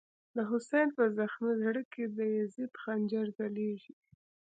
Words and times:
دحسین” 0.35 0.87
په 0.97 1.03
زخمی 1.17 1.51
زړه 1.61 1.81
کی، 1.91 2.03
دیزید 2.17 2.71
خنجر 2.81 3.25
ځلیږی” 3.37 3.93